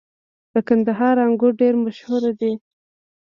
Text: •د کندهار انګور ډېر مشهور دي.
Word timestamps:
•د 0.53 0.55
کندهار 0.67 1.15
انګور 1.25 1.51
ډېر 1.61 1.73
مشهور 1.85 2.23
دي. 2.39 2.53